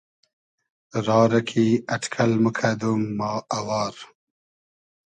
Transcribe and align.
را 1.05 1.19
رۂ 1.31 1.39
کی 1.49 1.65
اݖکئل 1.93 2.31
موکئدوم 2.43 3.01
ما 3.17 3.31
اوار 3.57 3.95